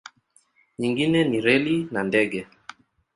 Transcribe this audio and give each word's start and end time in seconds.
Nyingine 0.79 1.19
ni 1.29 1.39
reli 1.45 1.75
na 1.91 1.99
ndege. 2.07 2.41